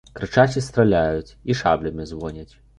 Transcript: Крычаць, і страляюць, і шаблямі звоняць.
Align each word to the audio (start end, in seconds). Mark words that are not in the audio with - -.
Крычаць, 0.19 0.53
і 0.61 0.63
страляюць, 0.69 1.35
і 1.53 1.59
шаблямі 1.63 2.11
звоняць. 2.15 2.51